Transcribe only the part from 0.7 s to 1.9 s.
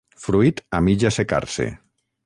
a mig assecar-se.